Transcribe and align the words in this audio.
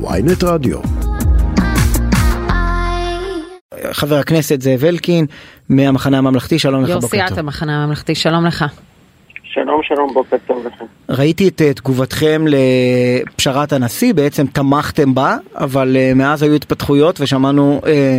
ויינט 0.00 0.44
רדיו. 0.44 0.78
חבר 3.92 4.16
הכנסת 4.16 4.60
זאב 4.60 4.84
אלקין 4.84 5.26
מהמחנה 5.68 6.18
הממלכתי, 6.18 6.58
שלום 6.58 6.82
לך, 6.82 6.88
יו"ר 6.88 7.00
בוקר 7.00 7.16
סיעת 7.16 7.28
טוב. 7.28 7.38
המחנה 7.38 7.82
הממלכתי, 7.82 8.14
שלום 8.14 8.46
לך. 8.46 8.64
שלום 9.42 9.80
שלום, 9.82 10.14
בוקר 10.14 10.36
טוב 10.46 10.66
לכם. 10.66 10.84
ראיתי 11.08 11.48
את 11.48 11.62
אה, 11.62 11.74
תגובתכם 11.74 12.44
לפשרת 12.46 13.72
הנשיא, 13.72 14.14
בעצם 14.14 14.46
תמכתם 14.46 15.14
בה, 15.14 15.36
אבל 15.54 15.96
אה, 15.96 16.12
מאז 16.14 16.42
היו 16.42 16.54
התפתחויות 16.54 17.20
ושמענו 17.20 17.80
אה, 17.86 18.18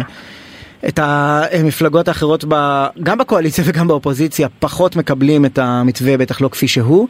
את 0.88 1.00
המפלגות 1.00 2.08
האחרות, 2.08 2.46
ב, 2.48 2.86
גם 3.04 3.18
בקואליציה 3.18 3.64
וגם 3.68 3.88
באופוזיציה, 3.88 4.48
פחות 4.60 4.96
מקבלים 4.96 5.46
את 5.46 5.58
המתווה, 5.58 6.18
בטח 6.18 6.42
לא 6.42 6.48
כפי 6.48 6.68
שהוא. 6.68 7.08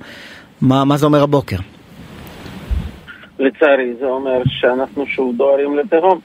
מה, 0.61 0.85
מה 0.85 0.97
זה 0.97 1.05
אומר 1.05 1.23
הבוקר? 1.23 1.57
לצערי 3.39 3.93
זה 3.93 4.05
אומר 4.05 4.41
שאנחנו 4.45 5.05
שוב 5.05 5.35
דוהרים 5.37 5.77
לתהום. 5.77 6.19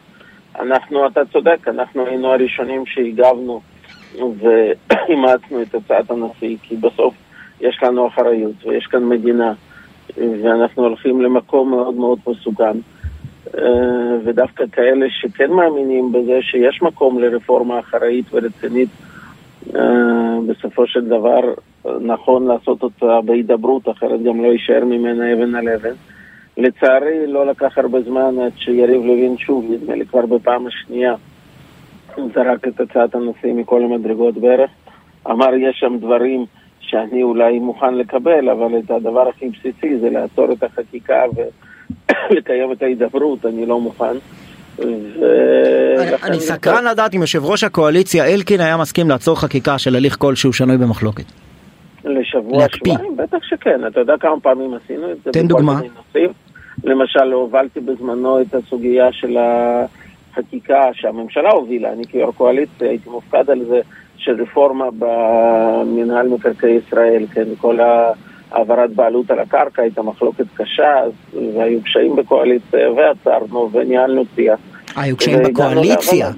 אנחנו, 0.60 1.06
אתה 1.06 1.20
צודק, 1.32 1.68
אנחנו 1.68 2.06
היינו 2.06 2.32
הראשונים 2.32 2.86
שהגבנו 2.86 3.60
ואימצנו 4.14 5.62
את 5.62 5.74
הצעת 5.74 6.10
הנשיא, 6.10 6.56
כי 6.62 6.76
בסוף 6.76 7.14
יש 7.60 7.82
לנו 7.82 8.08
אחריות 8.08 8.66
ויש 8.66 8.86
כאן 8.86 9.04
מדינה, 9.04 9.52
ואנחנו 10.16 10.82
הולכים 10.82 11.20
למקום 11.20 11.70
מאוד 11.70 11.94
מאוד 11.94 12.18
מסוכן. 12.26 12.78
אה, 13.58 14.16
ודווקא 14.24 14.64
כאלה 14.72 15.06
שכן 15.10 15.50
מאמינים 15.50 16.12
בזה 16.12 16.38
שיש 16.42 16.82
מקום 16.82 17.18
לרפורמה 17.18 17.78
אחראית 17.78 18.24
ורצינית, 18.32 18.88
אה, 19.76 20.38
בסופו 20.46 20.86
של 20.86 21.04
דבר 21.04 21.40
נכון 22.00 22.46
לעשות 22.46 22.82
אותה 22.82 23.20
בהידברות, 23.24 23.88
אחרת 23.88 24.22
גם 24.22 24.42
לא 24.44 24.48
יישאר 24.48 24.84
ממנה 24.84 25.32
אבן 25.32 25.54
על 25.54 25.68
אבן. 25.68 25.94
לצערי 26.60 27.26
לא 27.26 27.46
לקח 27.46 27.78
הרבה 27.78 28.02
זמן 28.02 28.38
עד 28.38 28.52
שיריב 28.56 29.04
לוין 29.04 29.38
שוב, 29.38 29.64
נדמה 29.70 29.94
לי 29.94 30.06
כבר 30.06 30.26
בפעם 30.26 30.66
השנייה, 30.66 31.14
זרק 32.34 32.68
את 32.68 32.80
הצעת 32.80 33.14
הנשיא 33.14 33.52
מכל 33.52 33.82
המדרגות 33.82 34.38
בערך. 34.38 34.70
אמר 35.30 35.54
יש 35.54 35.76
שם 35.80 35.96
דברים 36.00 36.44
שאני 36.80 37.22
אולי 37.22 37.58
מוכן 37.58 37.94
לקבל, 37.94 38.48
אבל 38.48 38.78
את 38.78 38.90
הדבר 38.90 39.28
הכי 39.28 39.48
בסיסי 39.48 39.98
זה 39.98 40.10
לעצור 40.10 40.52
את 40.52 40.62
החקיקה 40.62 41.22
ולקיים 42.30 42.72
את 42.72 42.82
ההידברות, 42.82 43.46
אני 43.46 43.66
לא 43.66 43.80
מוכן. 43.80 44.16
אני 46.22 46.40
סקרן 46.40 46.84
לדעת 46.84 47.14
אם 47.14 47.20
יושב 47.20 47.44
ראש 47.44 47.64
הקואליציה 47.64 48.34
אלקין 48.34 48.60
היה 48.60 48.76
מסכים 48.76 49.08
לעצור 49.08 49.40
חקיקה 49.40 49.78
של 49.78 49.96
הליך 49.96 50.16
כלשהו 50.18 50.52
שנוי 50.52 50.76
במחלוקת. 50.76 51.24
לשבוע. 52.04 52.66
שבועיים? 52.68 53.16
בטח 53.16 53.38
שכן. 53.42 53.86
אתה 53.86 54.00
יודע 54.00 54.14
כמה 54.20 54.40
פעמים 54.40 54.74
עשינו 54.74 55.12
את 55.12 55.16
זה? 55.24 55.30
תן 55.30 55.46
דוגמה. 55.46 55.80
למשל, 56.84 57.32
הובלתי 57.32 57.80
בזמנו 57.80 58.40
את 58.40 58.54
הסוגיה 58.54 59.12
של 59.12 59.36
החקיקה 59.40 60.82
שהממשלה 60.92 61.50
הובילה. 61.50 61.92
אני 61.92 62.04
כיו"ר 62.06 62.32
קואליציה 62.32 62.88
הייתי 62.88 63.10
מופקד 63.10 63.50
על 63.50 63.64
זה, 63.64 63.80
של 64.16 64.42
רפורמה 64.42 64.84
במינהל 64.98 66.28
מקרקעי 66.28 66.78
ישראל, 66.86 67.26
כן, 67.32 67.44
כל 67.60 67.78
העברת 68.52 68.90
בעלות 68.90 69.30
על 69.30 69.38
הקרקע 69.38 69.82
הייתה 69.82 70.02
מחלוקת 70.02 70.44
קשה, 70.54 71.02
והיו 71.56 71.82
קשיים 71.82 72.16
בקואליציה, 72.16 72.90
ועצרנו 72.90 73.70
וניהלנו 73.72 74.24
שיח. 74.34 74.58
היו 74.96 75.16
קשיים 75.16 75.38
בקואליציה. 75.42 76.30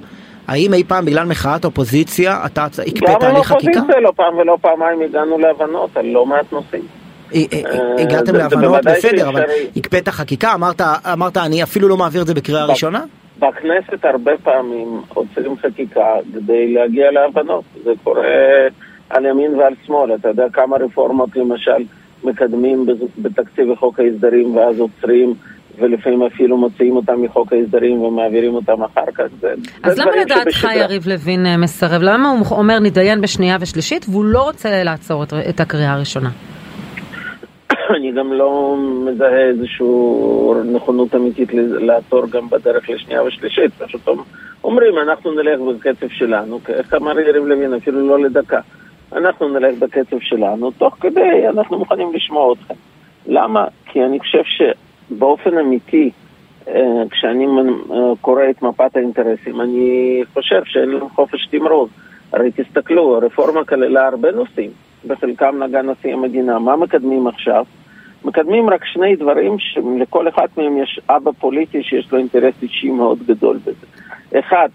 האם 0.47 0.73
אי 0.73 0.83
פעם 0.83 1.05
בגלל 1.05 1.25
מחאת 1.25 1.65
אופוזיציה 1.65 2.45
אתה 2.45 2.67
גם 2.77 2.83
הקפאת 2.87 3.23
הליך 3.23 3.47
חקיקה? 3.47 3.71
האופוזיציה 3.79 3.99
לא 4.01 4.11
פעם 4.15 4.37
ולא 4.37 4.57
פעמיים 4.61 5.01
הגענו 5.01 5.37
להבנות 5.37 5.97
על 5.97 6.05
לא 6.05 6.25
מעט 6.25 6.51
נושאים. 6.51 7.02
אה, 7.35 7.41
אה, 7.53 7.59
אה, 7.97 8.01
הגעתם 8.03 8.35
להבנות 8.35 8.85
בסדר, 8.85 9.29
אבל. 9.29 9.43
הקפאת 9.77 10.09
חקיקה, 10.09 10.53
אמרת, 10.53 10.81
אמרת 11.13 11.37
אני 11.37 11.63
אפילו 11.63 11.87
לא 11.87 11.97
מעביר 11.97 12.21
את 12.21 12.27
זה 12.27 12.33
בקריאה 12.33 12.65
ראשונה? 12.65 13.03
בכנסת 13.39 14.05
הרבה 14.05 14.31
פעמים 14.43 15.01
עוצרים 15.13 15.55
חקיקה 15.57 16.05
כדי 16.33 16.73
להגיע 16.73 17.11
להבנות. 17.11 17.63
זה 17.83 17.91
קורה 18.03 18.27
על 19.09 19.25
ימין 19.25 19.55
ועל 19.55 19.73
שמאל. 19.85 20.15
אתה 20.15 20.27
יודע 20.27 20.43
כמה 20.53 20.77
רפורמות 20.77 21.29
למשל 21.35 21.83
מקדמים 22.23 22.85
בתקציב 23.17 23.69
וחוק 23.69 23.99
ההסדרים 23.99 24.55
ואז 24.55 24.79
עוצרים 24.79 25.33
ולפעמים 25.79 26.23
אפילו 26.23 26.57
מוציאים 26.57 26.95
אותם 26.95 27.21
מחוק 27.21 27.53
ההסדרים 27.53 28.01
ומעבירים 28.01 28.53
אותם 28.55 28.83
אחר 28.83 29.11
כך. 29.15 29.23
זה, 29.41 29.53
אז 29.83 29.99
למה 29.99 30.11
לדעתך. 30.21 30.67
יריב 30.75 31.07
לוין 31.07 31.45
מסרב? 31.61 32.01
למה 32.01 32.29
הוא 32.29 32.57
אומר 32.57 32.79
נתדיין 32.79 33.21
בשנייה 33.21 33.57
ושלישית 33.61 34.05
והוא 34.09 34.25
לא 34.25 34.41
רוצה 34.43 34.83
לעצור 34.83 35.23
את- 35.23 35.33
את 35.49 35.59
הקריאה 35.59 35.93
הראשונה? 35.93 36.29
אני 37.95 38.11
גם 38.11 38.33
לא 38.33 38.77
מזהה 39.05 39.41
איזושהי 39.41 39.85
נכונות 40.65 41.15
אמיתית 41.15 41.49
לעצור 41.53 42.25
גם 42.29 42.49
בדרך 42.49 42.89
לשנייה 42.89 43.23
ושלישית. 43.23 43.71
פשוט 43.73 44.01
אומרים, 44.63 44.97
אנחנו 44.97 45.31
נלך 45.31 45.59
בקצב 45.59 46.07
שלנו, 46.09 46.59
איך 46.69 46.93
אמר 46.93 47.19
יריב 47.19 47.45
לוין, 47.45 47.73
אפילו 47.73 48.07
לא 48.07 48.19
לדקה. 48.19 48.59
אנחנו 49.15 49.49
נלך 49.49 49.77
בקצב 49.79 50.19
שלנו, 50.19 50.71
תוך 50.71 50.97
כדי 51.01 51.47
אנחנו 51.49 51.79
מוכנים 51.79 52.13
לשמוע 52.13 52.53
אתכם. 52.53 52.73
למה? 53.27 53.65
כי 53.85 54.03
אני 54.03 54.19
חושב 54.19 54.43
שבאופן 54.43 55.57
אמיתי, 55.57 56.11
אה, 56.67 57.03
כשאני 57.09 57.45
אה, 57.45 57.95
קורא 58.21 58.43
את 58.49 58.61
מפת 58.61 58.95
האינטרסים, 58.95 59.61
אני 59.61 60.21
חושב 60.33 60.61
שאין 60.65 60.89
לנו 60.89 61.09
חופש 61.09 61.47
תמרון. 61.47 61.87
הרי 62.33 62.51
תסתכלו, 62.51 63.15
הרפורמה 63.15 63.65
כללה 63.65 64.07
הרבה 64.07 64.31
נושאים, 64.31 64.71
בחלקם 65.07 65.63
נגע 65.63 65.81
נשיא 65.81 66.13
המדינה. 66.13 66.59
מה 66.59 66.75
מקדמים 66.75 67.27
עכשיו? 67.27 67.65
מקדמים 68.25 68.69
רק 68.69 68.85
שני 68.85 69.15
דברים 69.15 69.55
שלכל 69.59 70.27
אחד 70.27 70.47
מהם 70.57 70.77
יש 70.77 70.99
אבא 71.09 71.31
פוליטי 71.31 71.83
שיש 71.83 72.11
לו 72.11 72.17
אינטרס 72.17 72.53
אישי 72.61 72.89
מאוד 72.91 73.19
גדול 73.27 73.57
בזה. 73.57 73.85
אחד, 74.39 74.69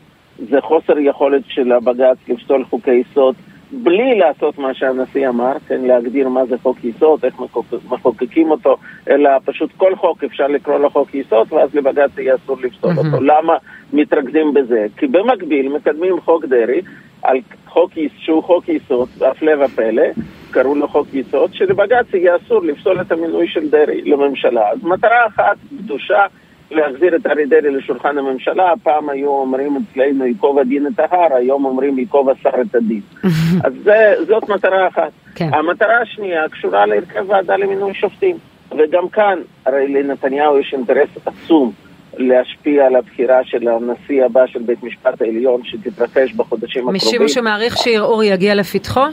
זה 0.51 0.61
חוסר 0.61 0.99
יכולת 0.99 1.43
של 1.49 1.73
הבג"ץ 1.73 2.17
לפסול 2.29 2.65
חוקי 2.65 2.95
יסוד 2.95 3.35
בלי 3.73 4.19
לעשות 4.19 4.59
מה 4.59 4.75
שהנשיא 4.75 5.29
אמר, 5.29 5.53
כן, 5.69 5.81
להגדיר 5.85 6.29
מה 6.29 6.47
זה 6.47 6.57
חוק 6.63 6.85
יסוד, 6.85 7.25
איך 7.25 7.35
מחוקק- 7.41 7.93
מחוקקים 7.93 8.51
אותו, 8.51 8.77
אלא 9.11 9.31
פשוט 9.45 9.71
כל 9.77 9.97
חוק 9.97 10.25
אפשר 10.25 10.47
לקרוא 10.47 10.79
לו 10.79 10.91
חוק 10.91 11.15
יסוד, 11.15 11.53
ואז 11.53 11.75
לבג"ץ 11.75 12.19
יהיה 12.19 12.35
אסור 12.35 12.57
לפסול. 12.63 12.91
אותו. 12.99 13.25
למה 13.25 13.57
מתרכזים 13.93 14.55
בזה? 14.55 14.87
כי 14.97 15.07
במקביל 15.07 15.69
מקדמים 15.69 16.21
חוק 16.21 16.45
דרעי, 16.45 16.81
על 17.23 17.37
חוק 17.67 17.93
שהוא 18.19 18.43
חוק 18.43 18.69
יסוד, 18.69 19.09
הפלא 19.31 19.65
ופלא, 19.65 20.03
קראו 20.51 20.75
לו 20.75 20.89
חוק 20.89 21.07
יסוד, 21.13 21.55
שלבג"ץ 21.55 22.15
יהיה 22.15 22.37
אסור 22.37 22.63
לפסול 22.63 23.01
את 23.01 23.13
המינוי 23.13 23.49
של 23.49 23.71
דרעי 23.71 24.03
לממשלה. 24.03 24.71
אז 24.71 24.85
מטרה 24.85 25.27
אחת 25.27 25.57
קדושה, 25.79 26.27
להחזיר 26.71 27.17
את 27.17 27.27
אריה 27.27 27.47
דרעי 27.47 27.71
לשולחן 27.71 28.19
הממשלה, 28.19 28.73
פעם 28.83 29.09
היו 29.09 29.29
אומרים 29.29 29.77
אצלנו 29.77 30.27
ייקוב 30.27 30.59
הדין 30.59 30.87
את 30.87 30.99
ההר, 30.99 31.35
היום 31.35 31.65
אומרים 31.65 31.99
ייקוב 31.99 32.29
השר 32.29 32.61
את 32.61 32.75
הדין. 32.75 33.01
אז 33.65 33.73
זה, 33.85 34.15
זאת 34.27 34.49
מטרה 34.49 34.89
אחת. 34.89 35.11
כן. 35.35 35.49
המטרה 35.53 36.01
השנייה 36.01 36.49
קשורה 36.49 36.87
להרכב 36.87 37.25
ועדה 37.31 37.57
למינוי 37.57 37.95
שופטים. 37.95 38.37
וגם 38.79 39.09
כאן, 39.09 39.39
הרי 39.67 39.89
לנתניהו 39.89 40.59
יש 40.59 40.75
אינטרס 40.75 41.09
עצום 41.27 41.73
להשפיע 42.19 42.87
על 42.87 42.97
הבחירה 42.97 43.45
של 43.45 43.69
הנשיא 43.69 44.25
הבא 44.25 44.47
של 44.47 44.63
בית 44.63 44.83
משפט 44.83 45.23
העליון 45.23 45.61
שתתרחש 45.65 46.33
בחודשים 46.33 46.89
הקרובים. 46.89 46.95
משום 46.95 47.29
שמעריך 47.29 47.77
שערעור 47.77 48.25
יגיע 48.25 48.55
לפתחו? 48.55 49.05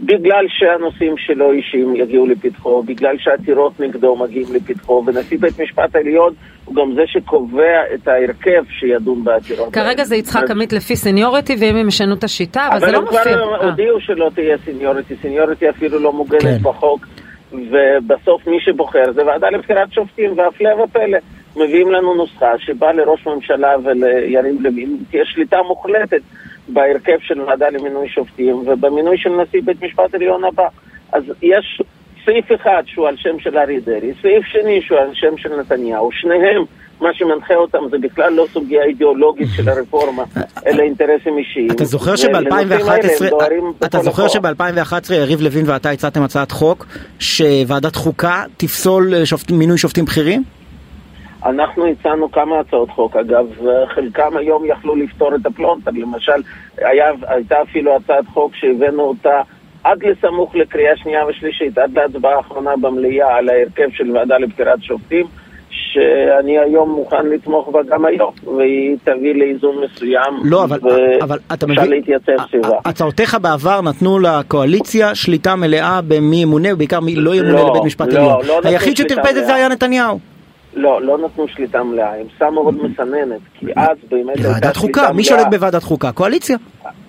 בגלל 0.00 0.44
שהנושאים 0.48 1.14
שלו 1.16 1.52
אישיים 1.52 1.96
יגיעו 1.96 2.26
לפתחו, 2.26 2.82
בגלל 2.82 3.16
שהעתירות 3.18 3.80
נגדו 3.80 4.16
מגיעים 4.16 4.46
לפתחו, 4.54 5.04
ונשיא 5.06 5.38
בית 5.40 5.60
משפט 5.60 5.96
העליון 5.96 6.32
הוא 6.64 6.74
גם 6.74 6.94
זה 6.94 7.02
שקובע 7.06 7.80
את 7.94 8.08
ההרכב 8.08 8.64
שידון 8.70 9.24
בעתירות. 9.24 9.72
כרגע. 9.72 10.04
זה 10.04 10.16
יצחק 10.16 10.50
עמית 10.50 10.72
לפי 10.72 10.96
סניוריטי 10.96 11.56
ואם 11.60 11.76
הם 11.76 11.88
ישנו 11.88 12.14
את 12.14 12.24
השיטה, 12.24 12.68
אבל 12.70 12.80
זה 12.80 12.86
אבל 12.86 12.94
לא 12.94 12.98
הם 12.98 13.04
מופיע. 13.04 13.22
כבר 13.22 13.54
אה. 13.54 13.64
הודיעו 13.64 14.00
שלא 14.00 14.30
תהיה 14.34 14.56
סניוריטי, 14.64 15.14
סניוריטי 15.22 15.70
אפילו 15.70 15.98
לא 15.98 16.12
מוגנת 16.12 16.42
כן. 16.42 16.58
בחוק, 16.62 17.06
ובסוף 17.52 18.46
מי 18.46 18.60
שבוחר 18.60 19.12
זה 19.12 19.26
ועדה 19.26 19.50
לבחירת 19.50 19.92
שופטים, 19.92 20.38
והפלא 20.38 20.70
ופלא. 20.84 21.18
מביאים 21.58 21.90
לנו 21.90 22.14
נוסחה 22.14 22.52
שבה 22.58 22.92
לראש 22.92 23.26
ממשלה 23.26 23.74
וליריב 23.84 24.60
לוין 24.60 24.96
תהיה 25.10 25.24
שליטה 25.24 25.56
מוחלטת 25.68 26.20
בהרכב 26.68 27.16
של 27.20 27.40
ועדה 27.40 27.66
למינוי 27.70 28.08
שופטים 28.08 28.54
ובמינוי 28.56 29.18
של 29.18 29.30
נשיא 29.30 29.60
בית 29.64 29.82
משפט 29.82 30.14
עליון 30.14 30.44
הבא. 30.44 30.68
אז 31.12 31.22
יש 31.42 31.82
סעיף 32.24 32.44
אחד 32.60 32.82
שהוא 32.86 33.08
על 33.08 33.14
שם 33.16 33.38
של 33.38 33.58
אריה 33.58 33.80
דרעי, 33.80 34.12
סעיף 34.22 34.44
שני 34.44 34.80
שהוא 34.82 34.98
על 34.98 35.10
שם 35.14 35.36
של 35.36 35.60
נתניהו, 35.60 36.10
שניהם 36.12 36.64
מה 37.00 37.08
שמנחה 37.14 37.54
אותם 37.54 37.78
זה 37.90 37.96
בכלל 37.98 38.32
לא 38.32 38.46
סוגיה 38.52 38.82
אידיאולוגית 38.84 39.48
של 39.56 39.68
הרפורמה, 39.68 40.24
אלא 40.66 40.82
אינטרסים 40.82 41.38
אישיים. 41.38 41.70
אתה 41.70 41.84
זוכר 41.84 42.10
ולנושאים 42.10 42.34
האלה 42.52 42.78
שב-2011, 42.78 43.24
הם 43.24 43.30
דוהרים 43.30 43.72
אתה 43.84 43.98
זוכר 43.98 44.22
הכוח. 44.24 44.34
שב-2011 44.34 45.14
יריב 45.14 45.40
לוין 45.40 45.64
ואתה 45.70 45.90
הצעתם 45.90 46.22
הצעת 46.22 46.50
חוק 46.50 46.86
שוועדת 47.18 47.96
חוקה 47.96 48.42
תפסול 48.56 49.14
אה, 49.14 49.26
שופט- 49.26 49.50
מינוי 49.52 49.78
שופטים 49.78 50.04
בכירים? 50.04 50.42
אנחנו 51.46 51.86
הצענו 51.86 52.32
כמה 52.32 52.58
הצעות 52.60 52.90
חוק, 52.90 53.16
אגב, 53.16 53.46
חלקם 53.94 54.36
היום 54.36 54.64
יכלו 54.66 54.96
לפתור 54.96 55.34
את 55.34 55.46
הפלונטר, 55.46 55.90
למשל, 55.94 56.42
היה, 56.78 57.10
הייתה 57.26 57.62
אפילו 57.62 57.96
הצעת 57.96 58.24
חוק 58.26 58.54
שהבאנו 58.54 59.02
אותה 59.02 59.40
עד 59.84 60.04
לסמוך 60.04 60.54
לקריאה 60.54 60.96
שנייה 60.96 61.26
ושלישית, 61.26 61.78
עד 61.78 61.98
להצבעה 61.98 62.36
האחרונה 62.36 62.76
במליאה 62.76 63.36
על 63.36 63.48
ההרכב 63.48 63.88
של 63.92 64.10
ועדה 64.16 64.38
לבחירת 64.38 64.82
שופטים. 64.82 65.26
שאני 65.70 66.58
היום 66.58 66.90
מוכן 66.90 67.26
לתמוך 67.26 67.68
בה 67.68 67.80
גם 67.88 68.04
היום, 68.04 68.32
והיא 68.56 68.96
תביא 69.04 69.34
לאיזון 69.34 69.76
מסוים, 69.84 70.34
לא, 70.44 70.64
אבל, 70.64 70.78
אבל 71.22 71.38
אתה 71.52 71.66
מבין, 71.66 71.90
להתייצב 71.90 72.32
סביבה. 72.48 72.78
הצעותיך 72.84 73.36
בעבר 73.42 73.80
נתנו 73.80 74.18
לקואליציה 74.18 75.14
שליטה 75.14 75.56
מלאה 75.56 76.00
במי 76.08 76.36
ימונה, 76.36 76.74
ובעיקר 76.74 77.00
מי 77.00 77.16
לא 77.16 77.34
ימונה 77.34 77.52
לא, 77.52 77.68
לבית 77.70 77.84
משפט 77.84 78.12
לא, 78.12 78.18
עליון. 78.18 78.46
לא 78.46 78.68
היחיד 78.68 78.96
שטרפד 78.96 79.36
את 79.36 79.46
זה. 79.46 79.54
היה 79.54 79.68
נתניהו. 79.68 80.18
לא, 80.78 81.02
לא 81.02 81.18
נתנו 81.18 81.48
שליטה 81.48 81.82
מלאה, 81.82 82.20
הם 82.20 82.26
שמו 82.38 82.60
עוד 82.60 82.74
מסננת, 82.84 83.40
כי 83.54 83.66
אז 83.76 83.96
באמת 84.10 84.36
הייתה 84.36 84.50
ועדת 84.50 84.76
חוקה, 84.76 85.12
מי. 85.12 85.24
שולט 85.24 85.46
בוועדת 85.50 85.82
חוקה? 85.82 86.12
קואליציה. 86.12 86.56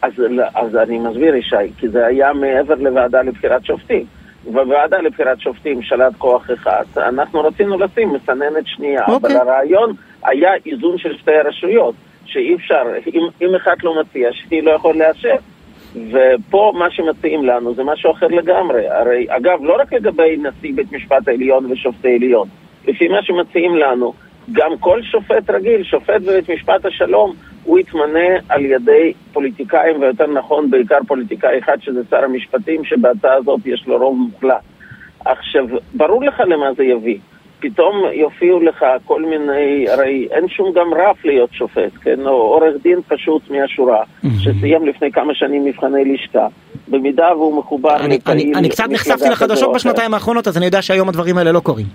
אז, 0.02 0.14
אז 0.56 0.76
אני 0.76 1.00
מסביר, 1.00 1.36
ישי, 1.36 1.56
כי 1.78 1.90
זה 1.90 2.06
היה 2.06 2.34
מעבר 2.34 2.76
לוועדה 2.76 3.22
לבחירת 3.22 3.66
שופטים. 3.66 4.06
בוועדה 4.44 4.98
לבחירת 4.98 5.40
שופטים 5.40 5.82
שלט 5.82 6.14
כוח 6.18 6.52
אחד, 6.54 6.84
אנחנו 6.98 7.42
רצינו 7.42 7.78
לשים 7.80 8.14
מסננת 8.14 8.66
שנייה, 8.66 9.02
אוקיי. 9.08 9.38
אבל 9.38 9.50
הרעיון 9.50 9.94
היה 10.24 10.50
איזון 10.66 10.98
של 10.98 11.18
שתי 11.18 11.32
הרשויות, 11.32 11.96
שאי 12.26 12.56
אפשר, 12.56 12.84
אם, 13.14 13.22
אם 13.42 13.56
אחד 13.56 13.76
לא 13.84 14.02
מציע, 14.02 14.30
שני 14.34 14.62
לא 14.62 14.72
יכול 14.72 14.96
לאשר. 14.98 15.36
ופה 15.94 16.74
מה 16.76 16.92
שמציעים 16.92 17.46
לנו 17.46 17.76
זה 17.76 17.84
משהו 17.84 18.12
אחר 18.12 18.28
לגמרי. 18.28 18.90
הרי, 18.90 19.26
אגב, 19.30 19.64
לא 19.64 19.78
רק 19.82 19.94
לגבי 19.94 20.38
נשיא 20.38 20.74
בית 20.76 20.92
משפט 20.92 21.28
העליון 21.28 21.72
ושופטי 21.72 22.16
עליון, 22.16 22.48
לפי 22.88 23.08
מה 23.08 23.18
שמציעים 23.24 23.76
לנו, 23.76 24.14
גם 24.52 24.72
כל 24.80 25.02
שופט 25.04 25.50
רגיל, 25.50 25.84
שופט 25.84 26.22
בבית 26.22 26.50
משפט 26.50 26.86
השלום, 26.86 27.34
הוא 27.64 27.80
יתמנה 27.80 28.30
על 28.50 28.66
ידי 28.66 29.14
פוליטיקאים, 29.34 30.02
ויותר 30.02 30.28
נכון, 30.28 30.72
בעיקר 30.72 30.98
פוליטיקאי 31.08 31.60
אחד 31.60 31.78
שזה 31.82 32.02
שר 32.10 32.24
המשפטים, 32.24 32.86
שבהצעה 32.86 33.34
הזאת 33.36 33.60
יש 33.66 33.84
לו 33.88 33.98
רוב 33.98 34.18
מוחלט. 34.18 34.56
עכשיו, 35.26 35.66
ברור 35.94 36.24
לך 36.24 36.40
למה 36.40 36.74
זה 36.78 36.84
יביא. 36.84 37.18
פתאום 37.60 38.04
יופיעו 38.14 38.60
לך 38.60 38.86
כל 39.06 39.22
מיני, 39.22 39.90
הרי 39.90 40.28
אין 40.32 40.48
שום 40.48 40.72
גם 40.76 40.94
רף 40.94 41.26
להיות 41.26 41.50
שופט, 41.54 41.92
כן? 42.02 42.20
או 42.26 42.32
עורך 42.32 42.74
דין 42.84 43.00
פשוט 43.08 43.42
מהשורה, 43.50 44.04
שסיים 44.40 44.86
לפני 44.88 45.12
כמה 45.12 45.34
שנים 45.36 45.66
מבחני 45.66 46.14
לשכה. 46.14 46.48
במידה 46.88 47.36
והוא 47.36 47.60
מחובר 47.60 47.96
אני- 47.96 48.20
אני 48.28 48.52
אני 48.56 48.70
קצת 48.70 48.90
נחשפתי 48.90 49.30
לחדשות 49.30 49.74
בשנתיים 49.76 50.14
האחרונות, 50.14 50.48
אז 50.48 50.58
אני 50.58 50.66
יודע 50.66 50.82
שהיום 50.82 51.10
הדברים 51.10 51.38
האלה 51.38 51.52
לא 51.52 51.60
קורים. 51.60 51.86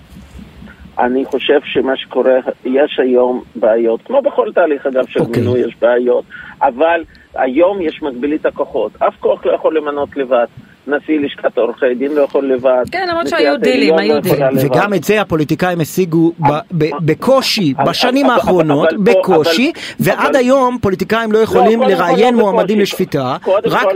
אני 0.99 1.25
חושב 1.25 1.59
שמה 1.63 1.97
שקורה, 1.97 2.39
יש 2.65 2.99
היום 2.99 3.43
בעיות, 3.55 4.01
כמו 4.01 4.21
בכל 4.21 4.51
תהליך 4.53 4.85
אגב 4.85 5.07
של 5.07 5.19
אוקיי. 5.19 5.41
מינוי 5.41 5.59
יש 5.59 5.75
בעיות, 5.81 6.25
אבל 6.61 7.03
היום 7.35 7.81
יש 7.81 8.01
מקבילית 8.01 8.45
הכוחות, 8.45 8.91
אף 9.01 9.13
כוח 9.19 9.45
לא 9.45 9.51
יכול 9.51 9.77
למנות 9.77 10.17
לבד, 10.17 10.45
נשיא 10.87 11.19
לשכת 11.25 11.57
עורכי 11.57 11.85
דין 11.99 12.11
לא 12.15 12.21
יכול 12.21 12.53
לבד, 12.53 12.83
כן, 12.91 13.05
למרות 13.09 13.27
שהיו 13.27 13.57
דילים, 13.57 13.97
היו 13.97 14.13
לא 14.13 14.19
יכולה 14.25 14.49
דילים. 14.49 14.71
וגם 14.71 14.93
את 14.93 15.03
זה 15.03 15.21
הפוליטיקאים 15.21 15.81
השיגו 15.81 16.31
ב- 16.39 16.47
ב- 16.77 16.89
בקושי 17.01 17.73
בשנים 17.87 18.29
האחרונות, 18.29 18.89
בקושי, 19.03 19.71
ועד 19.99 20.35
היום 20.35 20.77
פוליטיקאים 20.81 21.31
לא 21.31 21.37
יכולים 21.37 21.79
קודם 21.79 21.95
כל 21.97 22.03
לראיין 22.03 22.33
לא 22.35 22.39
מועמדים. 22.41 22.79
לשפיטה, 22.79 23.35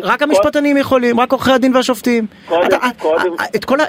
רק- 0.03 0.21
המשפטנים 0.21 0.77
יכולים, 0.77 1.19
רק 1.19 1.31
עורכי 1.31 1.51
הדין 1.51 1.75
והשופטים. 1.75 2.25
קודם- 2.47 2.77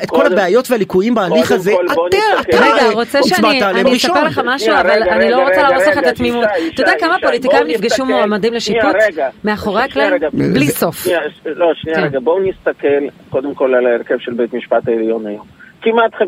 את 0.02 0.10
כל 0.10 0.26
הבעיות 0.26 0.70
והליקויים 0.70 1.14
בהליך 1.14 1.52
הזה, 1.52 1.72
אתה. 1.86 1.92
אתה 2.40 2.56
רגע, 2.60 2.90
רוצה 2.92 3.22
שאני 3.22 3.34
הצבעת 3.36 3.62
עליהם 3.62 3.86
אני 3.86 3.94
ראשון. 3.94 4.10
אספר 4.10 4.24
לך 4.26 4.40
משהו, 4.46 4.74
אבל 4.80 4.90
אני 5.02 5.30
לא 5.30 5.42
רוצה 5.48 5.62
להרוס 5.62 5.86
לך 5.86 5.98
את 5.98 6.06
התמימות. 6.06 6.44
אתה 6.74 6.82
יודע 6.82 6.92
כמה 7.00 7.16
פוליטיקאים 7.22 7.66
נפגשו. 7.66 8.04
מועמדים 8.04 8.52
לשיפוט. 8.54 8.96
מאחורי 9.44 9.82
הקלעים? 9.82 10.12
רגע. 10.14 10.28
בלי 10.32 10.66
סוף. 10.66 11.06
לא, 11.46 11.66
שנייה 11.74 11.98
כן. 11.98 12.04
רגע, 12.04 12.18
בואו 12.20 12.38
נסתכל 12.40 12.88
קודם 13.30 13.54
כל 13.54 13.74
על 13.74 13.86
ההרכב 13.86 14.18
של 14.18 14.32
בית 14.32 14.54
משפט 14.54 14.88
העליון 14.88 15.26
היום. 15.26 15.46
כמעט 15.82 16.14
50% 16.14 16.18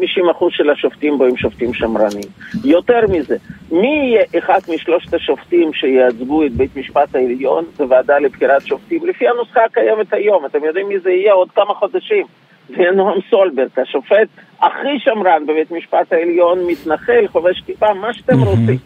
של 0.50 0.70
השופטים 0.70 1.18
בו 1.18 1.24
הם 1.24 1.36
שופטים 1.36 1.74
שמרנים. 1.74 2.28
יותר 2.64 3.00
מזה, 3.08 3.36
מי 3.72 3.88
יהיה 3.88 4.22
אחד 4.38 4.58
משלושת 4.74 5.14
השופטים 5.14 5.72
שייצגו 5.72 6.46
את 6.46 6.52
בית 6.52 6.76
משפט 6.76 7.14
העליון 7.14 7.64
בוועדה 7.76 8.18
לבחירת 8.18 8.66
שופטים? 8.66 9.06
לפי 9.06 9.28
הנוסחה 9.28 9.64
הקיימת 9.64 10.12
היום, 10.12 10.46
אתם 10.46 10.64
יודעים 10.64 10.88
מי 10.88 10.98
זה 10.98 11.10
יהיה 11.10 11.32
עוד 11.32 11.50
כמה 11.50 11.74
חודשים. 11.74 12.26
זה 12.68 12.74
יהיה 12.76 12.92
נועם 12.92 13.18
סולברג, 13.30 13.68
השופט 13.76 14.28
הכי 14.60 14.98
שמרן 14.98 15.46
בבית 15.46 15.70
משפט 15.70 16.12
העליון, 16.12 16.58
מתנחל, 16.66 17.26
חובש 17.28 17.62
כיפה, 17.66 17.94
מה 17.94 18.14
שאתם 18.14 18.38
רוצים. 18.42 18.78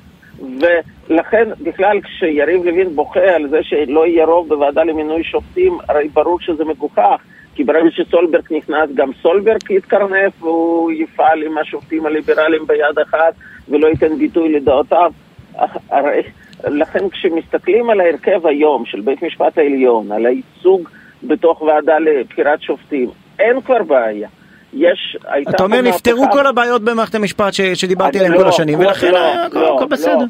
ולכן 0.60 1.48
בכלל 1.60 2.00
כשיריב 2.00 2.64
לוין 2.64 2.88
בוכה 2.88 3.34
על 3.34 3.48
זה 3.48 3.58
שלא 3.62 4.06
יהיה 4.06 4.24
רוב 4.24 4.48
בוועדה 4.48 4.84
למינוי 4.84 5.24
שופטים, 5.24 5.78
הרי 5.88 6.08
ברור 6.08 6.40
שזה 6.40 6.64
מגוחך. 6.64 7.22
כי 7.56 7.64
ברגע 7.64 7.90
שסולברג 7.90 8.42
נכנס, 8.50 8.90
גם 8.94 9.10
סולברג 9.22 9.70
יתקרנף 9.70 10.42
והוא 10.42 10.92
יפעל 10.92 11.42
עם 11.42 11.58
השופטים 11.58 12.06
הליברליים 12.06 12.66
ביד 12.66 12.98
אחת 13.08 13.34
ולא 13.68 13.86
ייתן 13.86 14.18
ביטוי 14.18 14.52
לדעותיו. 14.52 15.10
הרי, 15.90 16.22
לכן 16.64 17.08
כשמסתכלים 17.08 17.90
על 17.90 18.00
ההרכב 18.00 18.46
היום 18.46 18.84
של 18.86 19.00
בית 19.00 19.22
משפט 19.22 19.58
העליון, 19.58 20.12
על 20.12 20.26
הייצוג 20.26 20.88
בתוך 21.22 21.62
ועדה 21.62 21.98
לבחירת 21.98 22.62
שופטים, 22.62 23.10
אין 23.38 23.60
כבר 23.60 23.82
בעיה. 23.82 24.28
יש, 24.72 25.16
הייתה 25.28 25.50
אתה 25.50 25.62
אומר 25.62 25.80
נפתרו 25.80 26.24
כל 26.32 26.46
הבעיות 26.46 26.82
במערכת 26.82 27.14
המשפט 27.14 27.52
ש- 27.52 27.60
שדיברתי 27.60 28.18
עליהן 28.18 28.36
כל 28.36 28.42
לא, 28.42 28.48
השנים, 28.48 28.80
לא, 28.80 28.86
ולכן 28.86 29.12
לא, 29.12 29.34
הכל 29.34 29.58
לא, 29.60 29.86
בסדר. 29.90 30.16
לא, 30.16 30.24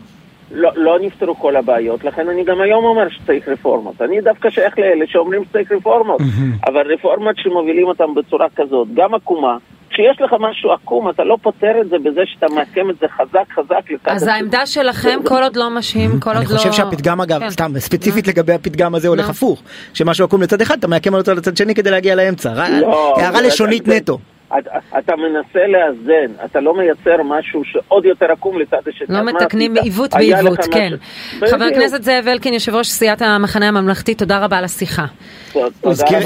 לא 0.52 0.98
נפתרו 1.00 1.34
כל 1.34 1.56
הבעיות, 1.56 2.04
לכן 2.04 2.28
אני 2.28 2.44
גם 2.44 2.60
היום 2.60 2.84
אומר 2.84 3.08
שצריך 3.08 3.48
רפורמות. 3.48 4.02
אני 4.02 4.20
דווקא 4.20 4.50
שייך 4.50 4.78
לאלה 4.78 5.04
שאומרים 5.08 5.44
שצריך 5.44 5.72
רפורמות, 5.72 6.20
אבל 6.66 6.92
רפורמות 6.92 7.36
שמובילים 7.38 7.86
אותן 7.86 8.04
בצורה 8.16 8.46
כזאת, 8.56 8.88
גם 8.94 9.14
עקומה, 9.14 9.56
כשיש 9.90 10.20
לך 10.20 10.32
משהו 10.40 10.72
עקום, 10.72 11.10
אתה 11.10 11.24
לא 11.24 11.36
פותר 11.42 11.72
את 11.80 11.88
זה 11.88 11.96
בזה 11.98 12.20
שאתה 12.26 12.46
מעקם 12.54 12.90
את 12.90 12.94
זה 13.00 13.06
חזק 13.08 13.44
חזק 13.54 13.90
לצד 13.90 14.10
אז. 14.10 14.26
העמדה 14.26 14.66
שלכם, 14.66 15.18
כל 15.24 15.42
עוד 15.42 15.56
לא 15.56 15.70
משהים, 15.70 16.20
כל 16.20 16.30
עוד 16.30 16.36
אני 16.38 16.46
לא... 16.50 16.56
חושב 16.56 16.72
שהפתגם 16.72 17.20
אגב, 17.20 17.40
כן. 17.40 17.50
סתם 17.50 17.78
ספציפית 17.78 18.28
לגבי 18.28 18.52
הפתגם 18.52 18.94
הזה 18.94 19.08
הולך. 19.08 19.30
הפוך, 19.30 19.62
שמשהו 19.94 20.24
עקום 20.24 20.42
לצד 20.42 20.60
אחד 20.60 20.78
אתה 20.78 20.88
מעקם 20.88 21.14
אותו 21.14 21.34
לצד 21.34 21.56
שני 21.56 21.74
כדי 21.74 21.90
להגיע 21.90 22.14
לאמצע, 22.14 22.68
לא, 22.80 23.14
הערה 23.20 23.40
לשונית 23.40 23.86
זה- 23.86 23.96
נטו. 23.96 24.18
אתה, 24.48 24.70
אתה 24.98 25.12
מנסה 25.16 25.58
לאזן, 25.68 26.44
אתה 26.44 26.60
לא 26.60 26.74
מייצר 26.76 27.22
משהו 27.24 27.62
שעוד 27.64 28.04
יותר 28.04 28.26
עקום 28.32 28.58
לצד 28.58 28.76
השני. 28.88 29.06
לא 29.16 29.22
מתקנים? 29.24 29.74
עיוות 29.76 30.14
בעיוות, 30.14 30.58
כן. 30.72 30.92
משהו- 31.42 31.56
חבר. 31.56 31.64
הכנסת 31.64 32.02
זאב 32.02 32.24
אלקין, 32.28 32.54
יושב 32.54 32.74
ראש 32.74 32.88
סיעת 32.88 33.22
המחנה 33.22 33.68
הממלכתי, 33.68 34.14
תודה 34.14 34.38
רבה 34.38 34.58
על 34.58 34.64
השיחה. 34.64 35.04
הוא 35.52 35.62
הזכיר- 35.90 36.18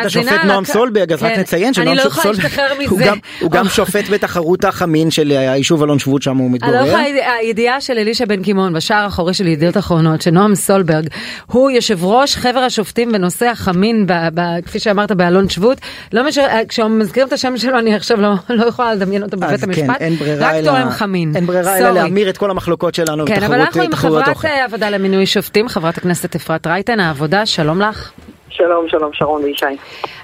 את 0.00 0.04
השופט 0.06 0.44
נועם 0.44 0.64
סולברג, 0.64 1.12
אז 1.12 1.22
רק 1.22 1.34
כן. 1.34 1.40
נציין 1.40 1.64
אני 1.64 1.74
שנועם 1.74 1.96
לא 1.96 2.02
סולברג, 2.10 2.46
הוא. 2.88 2.98
גם- 3.06 3.18
הוא 3.40 3.50
גם 3.50 3.64
או. 3.64 3.70
שופט 3.76 4.08
בתחרות 4.12 4.64
החמין 4.64 5.10
של 5.10 5.30
היישוב 5.30 5.82
אלון 5.82 5.98
שבות 5.98 6.22
שם 6.22 6.36
הוא 6.36 6.48
לא 6.50 6.54
מתגורר. 6.54 6.96
הידיעה 7.40 7.80
של 7.80 7.98
אלישע 7.98 8.24
בן 8.24 8.42
קימון 8.42 8.72
בשער 8.72 9.04
האחורי 9.04 9.34
של 9.34 9.46
ידיעות 9.46 9.76
אחרונות, 9.76 10.22
שנועם 10.22 10.54
סולברג 10.54 11.06
הוא 11.46 11.70
יושב 11.70 12.04
ראש 12.04 12.36
חבר 12.36 12.58
השופטים 12.58 13.12
בנושא 13.12 13.46
החמין, 13.46 14.06
ב, 14.06 14.12
ב, 14.34 14.40
כפי 14.64 14.78
שאמרת, 14.78 15.12
באלון 15.12 15.48
שבות. 15.48 15.78
לא 16.12 16.22
כשמזכירים 16.68 17.28
את 17.28 17.32
השם 17.32 17.56
שלו 17.62 17.78
אני 17.78 17.94
עכשיו 17.94 18.20
לא, 18.20 18.28
לא 18.48 18.64
יכולה 18.64 18.94
לדמיין 18.94 19.22
אותו 19.22 19.36
בבית 19.36 19.60
כן, 19.60 19.66
המשפט. 19.68 20.00
אין 20.00 20.14
ברירה 20.14 20.48
רק 20.48 20.54
אלא- 20.54 20.64
תורם 20.70 20.90
חמין. 20.90 21.32
אין 21.36 21.46
ברירה 21.46 21.78
אלא 21.78 21.88
Sorry. 21.88 21.92
להמיר 21.92 22.28
את 22.30 22.38
כל 22.38 22.50
המחלוקות 22.50 22.94
שלנו 22.94 23.24
כן, 23.26 23.42
אבל 23.42 23.60
אנחנו 23.60 23.82
עם 23.82 23.94
חברת 23.94 24.28
אוכל. 24.28 24.48
אה, 24.48 24.64
עבודה 24.64 24.90
למינוי 24.90 25.26
שופטים, 25.26 25.68
חברת 25.68 25.98
הכנסת 25.98 26.34
אפרת 26.34 26.66
רייטן, 26.66 27.00
העבודה, 27.00 27.46
שלום 27.46 27.80
לך. 27.80 28.10
שלום, 28.50 28.86
שלום, 28.88 29.10
שרון 29.12 29.42
וישי. 29.44 29.66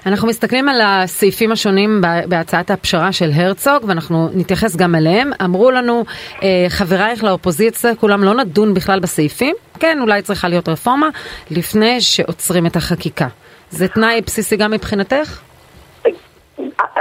אנחנו 0.05 0.27
מסתכלים 0.27 0.69
על 0.69 0.81
הסעיפים 0.83 1.51
השונים 1.51 2.01
בהצעת 2.27 2.71
הפשרה 2.71 3.11
של 3.11 3.29
הרצוג 3.33 3.83
ואנחנו 3.87 4.29
נתייחס 4.33 4.75
גם 4.75 4.95
אליהם. 4.95 5.31
אמרו 5.43 5.71
לנו 5.71 6.03
אה, 6.43 6.65
חברייך 6.69 7.23
לאופוזיציה, 7.23 7.95
כולם 7.95 8.23
לא 8.23 8.33
נדון 8.33 8.73
בכלל 8.73 8.99
בסעיפים. 8.99 9.55
כן, 9.79 9.97
אולי 10.01 10.21
צריכה 10.21 10.47
להיות 10.47 10.69
רפורמה 10.69 11.07
לפני 11.51 12.01
שעוצרים 12.01 12.65
את 12.65 12.75
החקיקה. 12.75 13.27
זה 13.71 13.87
תנאי 13.87 14.21
בסיסי 14.25 14.55
גם 14.55 14.71
מבחינתך? 14.71 15.39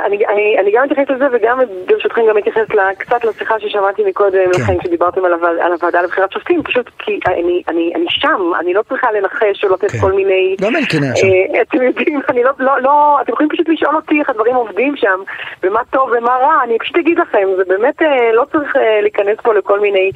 אני, 0.06 0.26
אני, 0.26 0.56
אני 0.58 0.70
גם 0.72 0.84
אתייחס 0.84 1.10
לזה 1.10 1.24
וגם 1.32 1.58
ברשותכם 1.86 2.22
גם 2.28 2.38
אתייחס 2.38 2.66
קצת 2.98 3.24
לשיחה 3.24 3.60
ששמעתי 3.60 4.02
מקודם 4.04 4.52
כן. 4.52 4.60
לכם 4.60 4.78
כשדיברתם 4.78 5.24
על, 5.24 5.32
הוועד, 5.32 5.58
על 5.58 5.72
הוועדה 5.72 6.02
לבחירת 6.02 6.32
שופטים, 6.32 6.62
פשוט 6.62 6.90
כי 6.98 7.20
אני, 7.26 7.62
אני, 7.68 7.92
אני 7.94 8.06
שם, 8.08 8.52
אני 8.60 8.74
לא 8.74 8.82
צריכה 8.88 9.12
לנחש 9.12 9.64
או 9.64 9.74
לתת 9.74 9.90
כן. 9.90 9.98
כל 9.98 10.12
מיני... 10.12 10.56
גם 10.60 10.76
אלקין 10.76 11.02
היה 11.02 11.16
שם. 11.16 11.26
אה, 11.26 11.62
אתם 11.62 11.82
יודעים, 11.82 12.20
אני 12.28 12.42
לא, 12.42 12.50
לא, 12.58 12.80
לא, 12.80 13.18
אתם 13.20 13.32
יכולים 13.32 13.50
פשוט 13.50 13.68
לשאול 13.68 13.96
אותי 13.96 14.20
איך 14.20 14.30
הדברים 14.30 14.54
עובדים 14.54 14.96
שם, 14.96 15.20
ומה 15.62 15.80
טוב 15.90 16.10
ומה 16.18 16.36
רע, 16.36 16.62
אני 16.64 16.78
פשוט 16.78 16.96
אגיד 16.96 17.18
לכם, 17.18 17.48
זה 17.56 17.62
באמת 17.68 18.02
אה, 18.02 18.32
לא 18.32 18.44
צריך 18.52 18.76
אה, 18.76 19.00
להיכנס 19.00 19.36
פה 19.42 19.54
לכל 19.54 19.80
מיני 19.80 20.10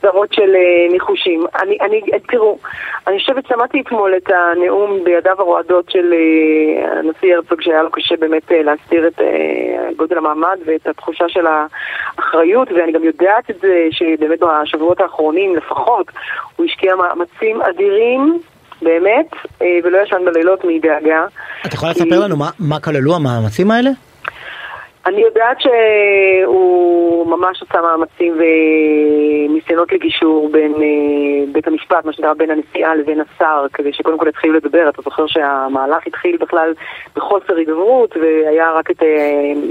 סדרות 0.00 0.32
של 0.32 0.54
אה, 0.54 0.92
ניחושים. 0.92 1.46
אני, 1.62 1.78
אני, 1.80 2.00
תראו, 2.28 2.58
אני 3.06 3.18
חושבת, 3.18 3.46
שמעתי 3.46 3.80
אתמול 3.80 4.14
את 4.16 4.30
הנאום 4.30 5.04
בידיו 5.04 5.34
הרועדות 5.38 5.90
של 5.90 6.12
אה, 6.12 6.98
הנשיא 6.98 7.34
הרצוג, 7.34 7.60
שהיה 7.60 7.82
לו 7.82 7.90
קשה 7.90 8.14
באמת 8.16 8.52
אה, 8.52 8.62
להסתיר 8.62 9.06
את 9.06 9.17
אה, 9.20 9.26
גודל 9.96 10.18
המעמד 10.18 10.58
ואת 10.66 10.86
התחושה 10.86 11.24
של 11.28 11.44
האחריות, 11.46 12.68
ואני 12.72 12.92
גם 12.92 13.04
יודעת 13.04 13.50
את 13.50 13.60
זה 13.60 13.86
שבאמת 13.90 14.38
בשבועות 14.40 15.00
האחרונים 15.00 15.56
לפחות, 15.56 16.06
הוא 16.56 16.66
השקיע 16.66 16.94
מאמצים 16.96 17.62
אדירים. 17.62 18.38
באמת, 18.82 19.26
אה, 19.62 19.78
ולא 19.84 19.98
ישן 19.98 20.16
בלילות 20.24 20.64
מדאגה. 20.64 21.26
את 21.66 21.74
יכולה 21.74 21.92
לספר 21.92 22.20
לנו 22.20 22.36
מה- 22.36 22.50
מה 22.58 22.80
כללו 22.80 23.14
המאמצים 23.16 23.70
האלה? 23.70 23.90
אני 25.08 25.20
יודעת 25.20 25.60
שהוא 25.60 27.26
ממש 27.26 27.62
עשה 27.62 27.80
מאמצים 27.82 28.34
וניסיונות 28.38 29.92
לגישור 29.92 30.48
בין 30.52 30.74
אה, 30.74 31.52
בית 31.52 31.66
המשפט, 31.66 32.04
מה 32.04 32.12
שנקרא 32.12 32.34
בין 32.34 32.50
הנשיאה 32.50 32.94
לבין 32.94 33.20
השר, 33.20 33.66
כדי 33.72 33.92
שקודם 33.92 34.18
כל 34.18 34.28
יתחילו 34.28 34.54
לדבר. 34.54 34.88
אתה 34.88 35.02
זוכר 35.02 35.26
שהמהלך 35.26 36.06
התחיל 36.06 36.36
בכלל 36.36 36.72
בחוסר 37.16 37.56
הידברות, 37.56 38.16
והיה 38.16 38.72
רק 38.72 38.90
את 38.90 39.02
אה, 39.02 39.08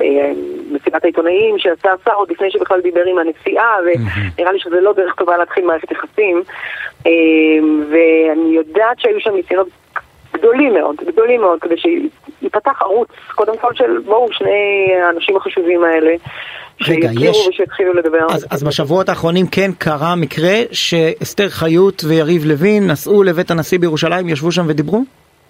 אה, 0.02 0.32
מסיבת 0.72 1.04
העיתונאים 1.04 1.60
שעשה 1.60 1.90
השר 1.94 2.14
עוד 2.14 2.32
לפני 2.32 2.52
שבכלל 2.52 2.82
דיבר 2.82 3.04
עם 3.06 3.18
הנשיאה, 3.18 3.76
ונראה 3.86 4.52
לי 4.52 4.60
שזה 4.60 4.82
לא 4.82 4.94
דרך 4.94 5.16
טובה 5.16 5.38
להתחיל 5.38 5.66
מערכת 5.66 5.92
יחסים. 5.92 6.42
ואני 7.90 8.50
יודעת 8.50 9.00
שהיו 9.00 9.20
שם 9.20 9.34
ניסיונות 9.36 9.68
גדולים 10.34 10.74
מאוד, 10.74 10.96
גדולים 10.96 11.42
מאוד, 11.42 11.60
כדי 11.60 11.78
ייפתח 12.48 12.82
ערוץ, 12.82 13.10
קודם 13.36 13.58
כל 13.58 13.74
של 13.74 13.98
בואו, 14.06 14.28
שני 14.32 14.94
האנשים 15.04 15.38
החשובים 15.38 15.84
האלה. 15.84 16.12
רגע, 16.88 17.10
יש... 17.20 17.48
ושהתחילו 17.48 17.94
לדבר. 17.94 18.28
אז, 18.30 18.48
אז 18.50 18.64
בשבועות 18.64 19.10
האחרונים 19.10 19.48
כן 19.48 19.72
קרה 19.78 20.16
מקרה 20.16 20.56
שאסתר 20.72 21.50
חיות 21.50 22.04
ויריב 22.08 22.46
לוין 22.46 22.88
נסעו 22.88 23.24
לבית 23.24 23.52
הנשיא 23.52 23.80
בירושלים, 23.80 24.30
ישבו 24.30 24.52
שם 24.52 24.64
ודיברו? 24.68 25.04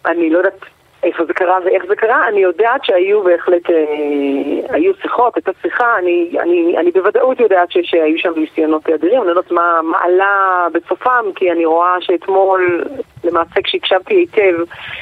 אני 0.05 0.29
לא 0.29 0.37
יודעת 0.37 0.65
איפה 1.03 1.25
זה 1.25 1.33
קרה 1.33 1.57
ואיך 1.65 1.85
זה 1.87 1.95
קרה, 1.95 2.27
אני 2.27 2.39
יודעת 2.39 2.85
שהיו 2.85 3.23
בהחלט, 3.23 3.69
אה, 3.69 4.75
היו 4.75 4.93
שיחות, 5.01 5.35
הייתה 5.35 5.51
שיחה, 5.61 5.97
אני, 5.99 6.31
אני, 6.39 6.75
אני 6.77 6.91
בוודאות 6.91 7.39
יודעת 7.39 7.71
ש, 7.71 7.77
שהיו 7.83 8.17
שם 8.17 8.33
ניסיונות 8.35 8.89
אדירים, 8.89 9.17
אני 9.17 9.27
לא 9.27 9.31
יודעת 9.31 9.51
מה, 9.51 9.79
מה 9.83 9.97
עלה 10.01 10.67
בסופם, 10.73 11.25
כי 11.35 11.51
אני 11.51 11.65
רואה 11.65 11.95
שאתמול, 11.99 12.83
למעשה 13.23 13.61
כשהקשבתי 13.63 14.15
היטב 14.15 14.55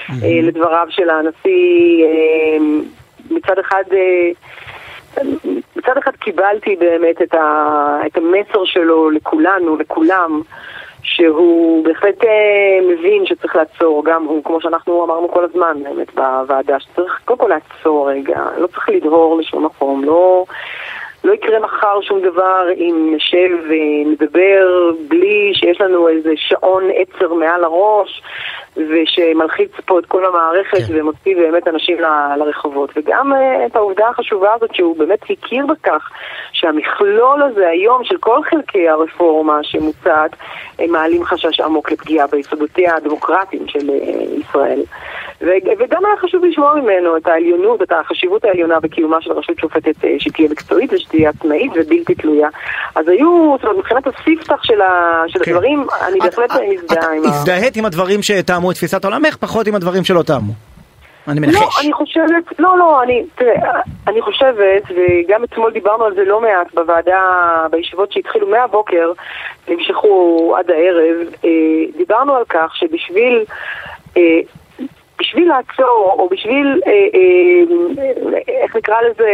אה, 0.09 0.39
לדבריו 0.43 0.87
של 0.89 1.09
הנשיא, 1.09 2.05
אה, 2.05 2.57
מצד 3.31 3.59
אחד... 3.59 3.83
אה, 3.93 4.31
מצד 5.75 5.97
אחד 5.97 6.11
קיבלתי 6.15 6.75
באמת 6.75 7.21
את, 7.21 7.33
ה, 7.33 7.99
את 8.05 8.17
המסר 8.17 8.65
שלו 8.65 9.09
לכולנו, 9.09 9.77
לכולם, 9.77 10.41
שהוא 11.05 11.83
בהחלט 11.83 12.23
אה, 12.23 12.79
מבין 12.87 13.25
שצריך 13.25 13.55
לעצור, 13.55 14.05
גם 14.05 14.23
הוא, 14.23 14.43
כמו 14.43 14.61
שאנחנו 14.61 15.03
אמרנו 15.03 15.31
כל 15.31 15.43
הזמן, 15.43 15.77
באמת, 15.83 16.15
בוועדה, 16.15 16.79
שצריך 16.79 17.19
קודם 17.25 17.39
כל 17.39 17.47
לעצור 17.47 18.09
רגע, 18.11 18.39
לא 18.57 18.67
צריך 18.67 18.89
לדהור 18.89 19.37
לשום 19.37 19.65
מקום, 19.65 20.03
לא... 20.03 20.45
לא 21.23 21.33
יקרה 21.33 21.59
מחר 21.59 22.01
שום 22.01 22.21
דבר 22.21 22.67
אם 22.75 23.13
נשב 23.15 23.49
ונדבר 23.69 24.91
בלי 25.07 25.51
שיש 25.53 25.81
לנו 25.81 26.07
איזה 26.07 26.33
שעון 26.35 26.83
עצר 26.95 27.33
מעל 27.33 27.63
הראש 27.63 28.21
ושמלחיץ 28.77 29.71
פה 29.85 29.99
את 29.99 30.05
כל 30.05 30.25
המערכת 30.25 30.77
כן. 30.87 30.99
ומוציא 30.99 31.35
באמת 31.35 31.67
אנשים 31.67 31.97
ל, 31.99 32.05
לרחובות. 32.37 32.89
וגם 32.95 33.33
uh, 33.33 33.65
את 33.65 33.75
העובדה 33.75 34.07
החשובה 34.09 34.53
הזאת 34.53 34.75
שהוא 34.75 34.97
באמת 34.97 35.19
הכיר 35.23 35.65
בכך 35.65 36.09
שהמכלול 36.53 37.43
הזה 37.43 37.67
היום 37.67 38.03
של 38.03 38.17
כל 38.17 38.39
חלקי 38.49 38.89
הרפורמה 38.89 39.59
שמוצעת 39.63 40.35
הם 40.79 40.91
מעלים 40.91 41.23
חשש 41.23 41.59
עמוק 41.59 41.91
לפגיעה 41.91 42.27
ביסודותיה 42.27 42.95
הדמוקרטיים 42.95 43.67
של 43.67 43.89
uh, 43.89 44.41
ישראל. 44.41 44.81
ו- 45.41 45.71
וגם 45.79 46.05
היה 46.05 46.17
חשוב 46.17 46.45
לשמוע 46.45 46.75
ממנו 46.75 47.17
את 47.17 47.27
העליונות, 47.27 47.81
את 47.81 47.91
החשיבות 47.91 48.45
העליונה 48.45 48.79
בקיומה 48.79 49.21
של 49.21 49.31
רשות 49.31 49.59
שופטת 49.59 49.95
uh, 49.95 50.07
שתהיה 50.19 50.49
מקצועית 50.49 50.93
ושתהיה 50.93 51.29
עצמאית 51.29 51.71
ובלתי 51.75 52.15
תלויה. 52.15 52.49
אז 52.95 53.07
היו, 53.07 53.55
זאת 53.55 53.63
אומרת, 53.63 53.77
מבחינת 53.77 54.07
הספתח 54.07 54.63
של, 54.63 54.81
ה- 54.81 55.23
של 55.27 55.39
כן. 55.43 55.51
הדברים, 55.51 55.85
אני 56.07 56.19
בהחלט 56.19 56.51
מזדהה 56.69 57.13
עם 57.15 57.23
ה... 57.23 57.27
הזדהית 57.27 57.75
עם 57.75 57.85
הדברים 57.85 58.21
שטעמו 58.65 58.71
את 58.71 58.75
תפיסת 58.75 59.05
עולמך, 59.05 59.35
פחות 59.35 59.67
עם 59.67 59.75
הדברים 59.75 60.03
שלא 60.03 60.23
טעמו. 60.23 60.53
אני 61.27 61.39
מנחש. 61.39 61.55
לא, 61.55 61.69
אני 61.83 61.93
חושבת, 61.93 62.59
לא, 62.59 62.77
לא, 62.77 63.03
אני, 63.03 63.23
תראה, 63.35 63.53
אני 64.07 64.21
חושבת, 64.21 64.83
וגם 64.89 65.43
אתמול 65.43 65.71
דיברנו 65.71 66.03
על 66.05 66.15
זה 66.15 66.23
לא 66.25 66.41
מעט 66.41 66.73
בוועדה, 66.73 67.21
בישיבות 67.71 68.11
שהתחילו 68.11 68.47
מהבוקר, 68.47 69.11
נמשכו 69.67 70.55
עד 70.59 70.71
הערב, 70.71 71.15
אה, 71.45 71.49
דיברנו 71.97 72.35
על 72.35 72.43
כך 72.49 72.75
שבשביל, 72.75 73.43
אה, 74.17 74.39
בשביל 75.19 75.47
לעצור, 75.47 76.15
או 76.19 76.29
בשביל, 76.29 76.81
אה, 76.87 76.91
איך 78.47 78.75
נקרא 78.75 79.01
לזה, 79.01 79.29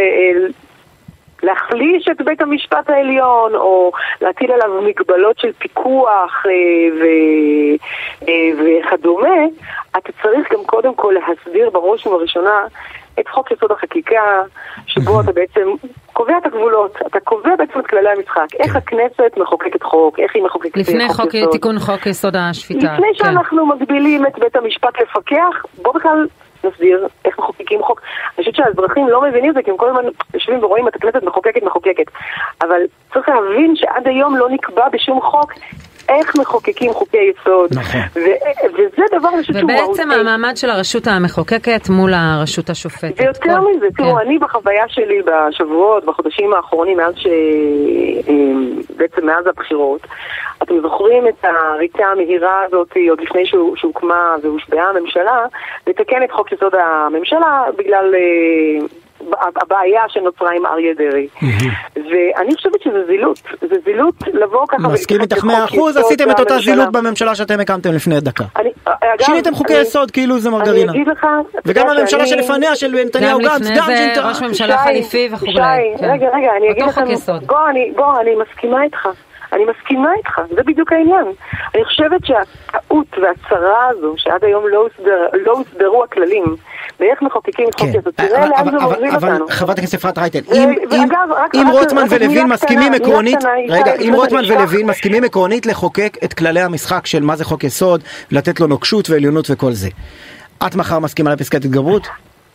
להחליש 1.44 2.08
את 2.12 2.22
בית 2.22 2.42
המשפט 2.42 2.90
העליון, 2.90 3.56
או 3.56 3.92
להטיל 4.22 4.52
עליו 4.52 4.82
מגבלות 4.82 5.40
של 5.40 5.52
פיקוח 5.60 6.46
אה, 6.46 6.52
ו, 7.00 7.06
אה, 8.28 8.50
וכדומה, 8.58 9.46
אתה 9.98 10.10
צריך 10.24 10.54
גם 10.54 10.60
קודם 10.66 10.96
כל 10.96 11.14
להסביר 11.20 11.70
בראש 11.70 12.08
ובראשונה 12.08 12.66
את 13.20 13.28
חוק 13.28 13.52
יסוד 13.52 13.72
החקיקה, 13.72 14.42
שבו 14.88 15.22
אתה 15.22 15.32
בעצם 15.32 15.68
קובע 16.14 16.38
את 16.38 16.46
הגבולות, 16.46 16.98
אתה 17.08 17.20
קובע 17.20 17.56
בעצם 17.56 17.80
את 17.80 17.88
כללי 17.88 18.10
המשחק, 18.10 18.56
איך 18.60 18.76
הכנסת 18.76 19.38
מחוקקת 19.38 19.84
חוק, 19.84 20.20
איך 20.20 20.36
היא 20.36 20.44
מחוקקת 20.44 20.72
חוק 20.72 20.78
יסוד. 20.78 20.96
לפני 20.96 21.14
חוק 21.14 21.52
תיקון 21.52 21.80
חוק 21.80 22.06
יסוד 22.06 22.36
השפיטה. 22.36 22.94
לפני 22.94 23.08
כן. 23.18 23.24
שאנחנו 23.24 23.66
מגבילים 23.66 24.26
את 24.26 24.40
בית 24.40 24.56
המשפט 24.56 25.02
לפקח, 25.02 25.66
בוא 25.82 25.94
בכלל 25.94 26.28
נסביר 26.64 27.08
איך 27.26 27.40
מחוקקים 27.40 27.84
חוק. 27.84 28.02
אני 28.02 28.36
חושבת 28.36 28.56
שהאזרחים 28.56 29.10
לא 29.10 29.22
מבינים 29.22 29.50
את 29.50 29.56
זה, 29.56 29.64
כי 29.64 29.72
הם 29.72 29.78
כל 29.78 29.90
הזמן 29.90 30.04
יושבים 30.34 30.64
ורואים 30.64 30.88
את 30.88 30.96
הכנסת 30.96 31.24
מחוקקת 31.24 31.64
מחוקקת. 31.64 32.06
אבל 32.62 32.82
צריך 33.14 33.30
להבין 33.30 33.76
שעד 33.76 34.08
היום 34.08 34.36
לא 34.36 34.50
נקבע 34.50 34.90
בשום 34.90 35.22
חוק 35.22 35.54
איך 36.20 36.36
מחוקקים 36.36 36.94
חוקי 36.94 37.18
יסוד. 37.18 37.70
נכון. 37.72 38.02
וזה 38.74 39.04
דבר 39.12 39.30
שהוא 39.42 39.58
ובעצם 39.64 40.12
המעמד 40.12 40.58
של 40.58 40.70
הרשות 40.70 41.08
המחוקקת 41.08 41.90
מול 41.90 42.14
הרשות 42.14 42.70
השופטת. 42.70 43.20
ויותר 43.20 43.62
כל... 43.62 43.72
מזה, 43.76 43.86
תראו, 43.98 44.16
כן. 44.16 44.28
אני 44.28 44.38
בחוויה 44.38 44.84
שלי 44.88 45.22
בשבועות, 45.22 46.06
בחודשים 46.06 46.54
האחרונים, 46.54 46.98
מאז 46.98 47.14
ש... 47.16 47.28
אה, 47.28 48.34
בעצם 48.98 49.26
מאז 49.26 49.48
הבחירות, 49.48 50.02
אתם 50.64 50.80
זוכרים 50.82 51.28
את 51.28 51.46
הריצה 51.46 52.06
המהירה 52.06 52.64
הזאת, 52.68 52.98
עוד 53.10 53.22
לפני 53.22 53.46
שהוקמה 53.76 54.36
והושבעה 54.44 54.90
הממשלה, 54.90 55.46
לתקן 55.88 56.24
את 56.24 56.32
חוק 56.32 56.52
יסוד 56.52 56.76
הממשלה 56.76 57.64
בגלל... 57.78 58.16
הבעיה 59.62 60.02
שנוצרה 60.08 60.52
עם 60.56 60.66
אריה 60.66 60.94
דרעי. 60.94 61.28
ואני 61.96 62.56
חושבת 62.56 62.82
שזה 62.82 63.06
זילות, 63.08 63.40
זה 63.62 63.76
זילות 63.86 64.16
לבוא 64.34 64.66
ככה... 64.68 64.88
מסכים 64.88 65.22
איתך 65.22 65.44
מאה 65.44 65.66
אחוז, 65.66 65.98
עשיתם 65.98 66.32
את 66.32 66.40
אותה 66.40 66.60
זילות 66.60 66.92
בממשלה 66.92 67.36
שאתם 67.36 67.60
הקמתם 67.60 67.94
לפני 67.94 68.20
דקה. 68.20 68.44
שיניתם 69.22 69.56
חוקי 69.56 69.74
יסוד 69.82 70.12
כאילו 70.12 70.40
זה 70.40 70.50
מרגרינה. 70.50 70.92
אני 70.92 71.02
אגיד 71.02 71.08
לך... 71.08 71.28
וגם 71.66 71.90
הממשלה 71.90 72.26
שלפניה, 72.26 72.76
של 72.76 72.92
נתניהו 73.06 73.40
גנץ, 73.40 73.68
גם 73.78 73.88
שינתה. 73.98 74.30
ראש 74.30 74.42
ממשלה 74.42 74.78
חליפי 74.78 75.30
וכולי. 75.32 75.54
שי, 75.54 76.06
רגע, 76.06 76.28
רגע, 76.34 76.50
אני 76.58 76.72
אגיד 76.72 76.84
לכם... 76.84 77.04
בוא, 77.96 78.20
אני 78.22 78.36
מסכימה 78.36 78.84
איתך. 78.84 79.08
אני 79.54 79.66
מסכימה 79.66 80.14
איתך, 80.18 80.42
זה 80.56 80.64
בדיוק 80.64 80.92
העניין. 80.92 81.26
אני 81.76 81.86
חושבת 81.86 82.26
שהטעות 82.26 83.08
והצרה 83.22 83.88
הזו, 83.90 84.14
שעד 84.18 84.44
היום 84.44 84.68
לא, 84.68 84.78
הוסדר, 84.78 85.28
לא 85.46 85.52
הוסדרו 85.52 86.04
הכללים, 86.04 86.56
ואיך 87.02 87.22
מחוקקים 87.22 87.66
חוק 87.78 87.90
כן. 87.90 88.00
יסוד, 88.00 88.14
תראה 88.16 88.48
לאן 88.48 88.66
זה 88.66 88.72
מוביל 88.72 89.16
אותנו. 89.16 89.16
אבל 89.16 89.40
חברת 89.50 89.78
הכנסת 89.78 89.94
אפרת 89.94 90.18
רייטן, 90.18 90.40
אם 91.54 91.68
רוטמן 91.72 92.04
ולוין 92.10 92.48
מסכימים 92.48 92.94
עקרונית, 92.94 93.40
רגע, 93.70 93.94
אם 93.96 94.14
רוטמן 94.16 94.44
ולוין 94.50 94.88
מסכימים 94.88 95.24
עקרונית 95.24 95.66
לחוקק 95.66 96.18
את 96.24 96.34
כללי 96.34 96.62
המשחק 96.62 97.06
של 97.06 97.24
מה 97.24 97.36
זה 97.36 97.46
חוק 97.46 97.64
יסוד, 97.64 98.04
לתת 98.32 98.60
לו 98.60 98.68
נוקשות 98.68 99.10
ועליונות 99.10 99.48
וכל 99.50 99.72
זה, 99.72 99.90
את 100.68 100.76
מחר 100.76 101.00
מסכימה 101.00 101.34
לפסקת 101.34 101.66
התגברות? 101.66 102.08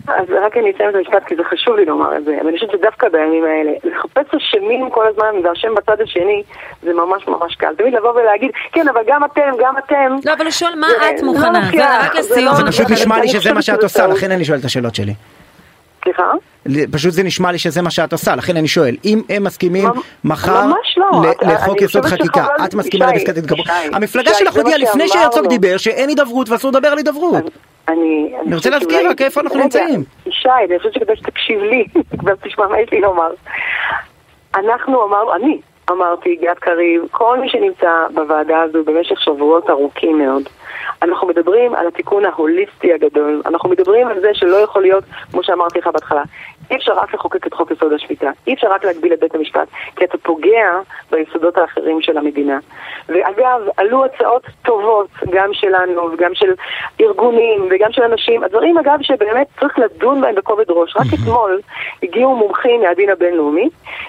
אז 0.09 0.25
רק 0.47 0.57
אני 0.57 0.71
אציין 0.71 0.91
את 0.91 0.95
המשפט 0.95 1.25
כי 1.27 1.37
זה 1.37 1.43
חשוב 1.45 1.77
לי 1.77 1.85
לומר 1.85 2.17
את 2.17 2.25
זה, 2.25 2.39
אבל 2.41 2.49
אני 2.49 2.59
חושבת 2.59 2.71
שדווקא 2.71 3.09
בימים 3.09 3.45
האלה, 3.45 3.73
לחפש 3.85 4.35
אשמים 4.35 4.91
כל 4.91 5.07
הזמן 5.07 5.47
והשם 5.47 5.75
בצד 5.75 6.01
השני, 6.01 6.43
זה 6.83 6.93
ממש 6.93 7.29
ממש 7.29 7.55
קל. 7.55 7.75
תמיד 7.79 7.95
לבוא 7.95 8.11
ולהגיד, 8.11 8.51
כן, 8.73 8.89
אבל 8.89 9.01
גם 9.07 9.25
אתם, 9.25 9.51
גם 9.61 9.75
אתם. 9.79 10.17
לא, 10.25 10.33
אבל 10.33 10.45
הוא 10.45 10.51
שואל 10.51 10.75
מה 10.75 10.87
את 10.87 11.23
מוכנה, 11.23 11.61
זה 11.73 11.99
רק 11.99 12.15
לסיום. 12.15 12.55
זה 12.55 12.63
פשוט 12.67 12.91
נשמע 12.91 13.21
לי 13.21 13.29
שזה 13.29 13.53
מה 13.53 13.63
שאת 13.63 13.83
עושה, 13.83 14.07
לכן 14.07 14.31
אני 14.31 14.45
שואל 14.45 14.59
את 14.59 14.65
השאלות 14.65 14.95
שלי. 14.95 15.15
סליחה? 16.05 16.33
פשוט 16.93 17.13
זה 17.13 17.23
נשמע 17.23 17.53
לי 17.53 17.59
שזה 17.59 17.83
מה 17.83 17.91
שאת 17.91 18.13
עושה, 18.13 18.37
לכן 18.37 18.57
אני 18.57 18.69
שואל, 18.69 18.97
אם 19.05 19.23
הם 19.29 19.45
מסכימים 19.45 19.89
מחר 20.25 20.67
לא. 20.97 21.33
לחוק 21.43 21.83
יסוד 21.83 22.05
חקיקה, 22.05 22.47
את 22.65 22.75
מסכימה 22.75 23.07
לפסקת 23.13 23.37
התגברות? 23.37 23.67
המפלגה 23.93 24.35
שלך 24.35 24.57
הודיעה 24.57 24.79
לפני 24.79 25.09
שהרצוג 25.09 25.47
דיבר 25.47 25.77
שאין 25.77 26.09
הידברות 26.09 26.49
ואסור 26.49 26.71
לדבר 26.71 26.89
על 26.89 26.99
הידברות. 26.99 27.45
אני... 27.89 28.35
אני 28.47 28.55
רוצה 28.55 28.71
להזכיר 28.71 29.11
רק 29.11 29.23
איפה 29.23 29.41
אנחנו 29.41 29.59
נמצאים. 29.61 30.05
ישי, 30.27 30.49
אני 30.69 30.79
חושבת 30.79 30.95
שכדאי 30.95 31.17
שתקשיב 31.17 31.61
לי, 31.63 31.85
כבר 32.19 32.35
תשמע 32.43 32.67
מה 32.67 32.81
יש 32.81 32.91
לי 32.93 33.01
לומר. 33.01 33.31
אנחנו 34.55 35.05
אמרנו, 35.05 35.35
אני 35.35 35.61
אמרתי, 35.91 36.37
גד 36.37 36.55
קריב, 36.55 37.03
כל 37.11 37.41
מי 37.41 37.49
שנמצא 37.49 37.91
בוועדה 38.15 38.61
הזו 38.63 38.85
במשך 38.85 39.21
שבועות 39.21 39.71
ארוכים 39.71 40.19
מאוד, 40.19 40.49
אנחנו 41.03 41.29
מדברים 41.29 41.75
על 41.75 41.87
התיקון 41.87 42.25
ההוליסטי 42.25 42.93
הגדול, 42.93 43.43
אנחנו 43.47 43.71
מדברים 43.71 44.09
על 44.09 44.21
זה 44.21 44.31
שלא 44.35 44.57
יכול 44.57 44.83
להיות, 44.83 45.05
כמו 45.31 45.43
שאמרתי 45.43 45.79
לך 45.79 45.87
בהתחלה, 45.87 46.23
אי 46.71 46.77
אפשר 46.77 46.93
רק 46.93 47.15
לחוקק 47.15 47.47
את 47.47 47.55
חוק 47.55 47.71
יסוד 47.71 47.93
השפיטה, 47.93 48.31
אי 48.47 48.55
אפשר 48.55 48.69
רק 48.73 48.85
להגביל 48.85 49.13
את 49.13 49.21
בית 49.21 49.35
המשפט, 49.35 49.69
כי 49.97 50.05
אתה 50.05 50.19
פוגע 50.19 50.81
ביסודות 51.11 51.59
האחרים 51.59 52.03
של 52.03 52.19
המדינה. 52.19 52.59
ואגב, 53.09 53.61
עלו 53.77 54.05
הצעות 54.05 54.47
טובות, 54.65 55.09
גם 55.31 55.51
שלנו 55.53 56.13
וגם 56.13 56.35
של 56.35 56.53
ארגונים 57.01 57.69
וגם 57.71 57.93
של 57.93 58.03
אנשים, 58.03 58.45
הדברים 58.45 58.79
אגב 58.79 58.99
שבאמת 59.03 59.47
צריך 59.61 59.79
לדון 59.79 60.21
בהם 60.21 60.35
בכובד 60.35 60.71
ראש. 60.71 60.97
רק 60.97 61.07
אתמול 61.15 61.61
הגיעו 62.03 62.37
מומחים 62.37 62.81
מהדין 62.81 63.11
הבינלאומי, 63.11 63.69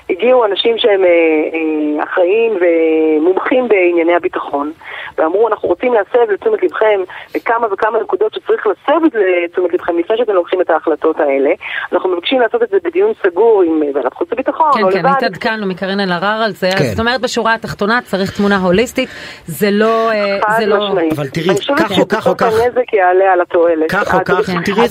הגיעו 0.09 0.45
אנשים 0.45 0.77
שהם 0.77 1.03
אה, 1.03 1.09
אה, 1.09 2.03
אחראים 2.03 2.53
ומומחים 2.61 3.67
בענייני 3.67 4.15
הביטחון, 4.15 4.71
ואמרו 5.17 5.47
אנחנו 5.47 5.69
רוצים 5.69 5.93
להסב 5.93 6.31
לתשומת 6.31 6.63
לבכם 6.63 6.99
בכמה 7.35 7.67
וכמה 7.71 7.99
נקודות 7.99 8.33
שצריך 8.33 8.67
להסב 8.67 8.99
לתשומת 9.13 9.73
לבכם 9.73 9.97
לפני 9.97 10.17
שאתם 10.17 10.33
לוקחים 10.33 10.61
את 10.61 10.69
ההחלטות 10.69 11.19
האלה. 11.19 11.49
אנחנו 11.91 12.09
מבקשים 12.09 12.41
לעשות 12.47 12.63
את 12.63 12.69
זה 12.71 12.77
בדיון 12.89 13.11
סגור 13.27 13.63
עם 13.67 13.81
ועדת 13.95 14.13
חוץ 14.13 14.27
וביטחון 14.33 14.71
כן, 14.73 14.83
או 14.83 14.91
כן, 14.91 14.99
לבד. 14.99 15.09
התעדכנו 15.17 15.65
מקרין 15.67 15.99
אלהרר 15.99 16.43
על 16.43 16.51
זה, 16.53 16.69
כן. 16.77 16.83
זאת 16.83 16.99
אומרת 16.99 17.21
בשורה 17.21 17.53
התחתונה 17.53 17.99
צריך 18.05 18.37
תמונה 18.37 18.57
הוליסטית, 18.57 19.09
זה 19.47 19.71
לא, 19.71 20.11
אה, 20.11 20.37
חד 20.47 20.53
זה 20.59 20.65
לא, 20.65 20.87
משמעית. 20.87 21.13
אבל 21.13 21.27
תראי, 21.27 21.49
אני 21.49 21.57
חושבת 21.57 21.77
כך 21.79 21.91
או 21.99 22.07
כך 22.07 22.27
או 22.27 22.31
שבסוף 22.31 22.37
כך- 22.37 22.53
הנזק 22.65 22.93
יעלה 22.93 23.33
על 23.33 23.41
התועלת. 23.41 23.89
כך 23.91 24.13
או 24.15 24.19
כך, 24.25 24.45
כן, 24.45 24.61
תראי 24.63 24.81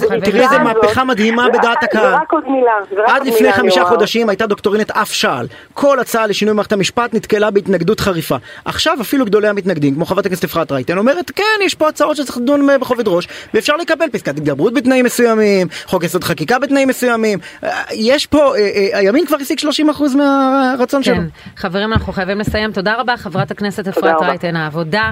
איזה- 0.43 0.59
מהפכה 0.59 1.05
מדהימה 1.05 1.49
בדעת 1.49 1.83
הקהל. 1.83 2.15
ורק 2.15 2.33
עוד 2.33 2.45
מילה, 2.49 2.73
עד 3.07 3.27
לפני 3.27 3.53
חמישה 3.53 3.81
אני. 3.81 3.89
חודשים 3.89 4.29
הייתה 4.29 4.47
דוקטורינת 4.47 4.91
אף 4.91 5.13
שעל. 5.13 5.47
כל 5.75 5.99
הצעה 6.01 6.27
לשינוי 6.27 6.55
מערכת 6.55 6.73
המשפט 6.73 7.15
נתקלה 7.15 7.51
בהתנגדות 7.51 8.01
חריפה. 8.01 8.37
עכשיו 8.65 8.97
אפילו 9.01 9.25
גדולי 9.25 9.49
המתנגדים, 9.49 9.95
כמו 9.95 10.07
חברת 10.07 10.27
הכנסת 10.27 10.45
אפרת 10.45 10.73
רייטן, 10.73 10.99
אומרת 10.99 11.31
כן, 11.31 11.43
יש 11.65 11.75
פה 11.75 11.89
הצעות 11.89 12.17
שצריך 12.17 12.39
לדון 12.39 12.67
בהן 12.67 12.81
בכובד 12.81 13.09
ראש, 13.09 13.29
ואפשר 13.55 13.77
לקבל 13.77 14.07
פסקת 14.13 14.29
התגברות 14.29 14.75
בתנאים 14.75 15.05
מסוימים, 15.05 15.67
חוק 15.87 16.05
יסוד 16.05 16.25
חקיקה 16.25 16.59
בתנאים 16.59 16.89
מסוימים. 16.89 17.39
יש 17.93 18.27
פה, 18.27 18.57
אה, 18.57 18.61
אה, 18.93 18.99
הימין 18.99 19.27
כבר 19.27 19.37
השיג 19.41 19.59
30% 19.59 20.17
מהרצון 20.17 21.03
שלו. 21.03 21.17
כן, 21.17 21.27
חברים 21.57 21.93
אנחנו 21.93 22.13
חייבים 22.13 22.39
לסיים, 22.39 22.73
תודה 22.73 22.95
רבה 22.95 23.17
חברת 23.17 23.51
הכנסת 23.51 23.89
אפרת. 23.89 24.23
רייטן, 24.23 24.57
העבודה. 24.57 25.11